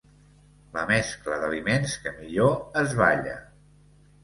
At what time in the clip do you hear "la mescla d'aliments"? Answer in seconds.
0.77-1.95